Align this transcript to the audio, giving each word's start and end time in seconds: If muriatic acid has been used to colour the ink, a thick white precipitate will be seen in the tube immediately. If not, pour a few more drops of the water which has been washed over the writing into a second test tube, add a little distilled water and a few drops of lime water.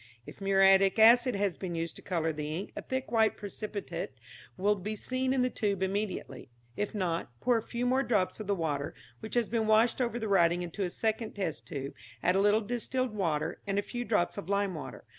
If 0.25 0.41
muriatic 0.41 0.97
acid 0.97 1.35
has 1.35 1.57
been 1.57 1.75
used 1.75 1.95
to 1.95 2.01
colour 2.01 2.33
the 2.33 2.55
ink, 2.57 2.71
a 2.75 2.81
thick 2.81 3.11
white 3.11 3.37
precipitate 3.37 4.13
will 4.57 4.73
be 4.73 4.95
seen 4.95 5.31
in 5.31 5.43
the 5.43 5.49
tube 5.51 5.83
immediately. 5.83 6.49
If 6.75 6.95
not, 6.95 7.29
pour 7.39 7.57
a 7.57 7.61
few 7.61 7.85
more 7.85 8.01
drops 8.01 8.39
of 8.39 8.47
the 8.47 8.55
water 8.55 8.95
which 9.19 9.35
has 9.35 9.47
been 9.47 9.67
washed 9.67 10.01
over 10.01 10.17
the 10.17 10.27
writing 10.27 10.63
into 10.63 10.81
a 10.83 10.89
second 10.89 11.33
test 11.33 11.67
tube, 11.67 11.93
add 12.23 12.35
a 12.35 12.41
little 12.41 12.61
distilled 12.61 13.13
water 13.13 13.61
and 13.67 13.77
a 13.77 13.83
few 13.83 14.03
drops 14.03 14.37
of 14.39 14.49
lime 14.49 14.73
water. 14.73 15.05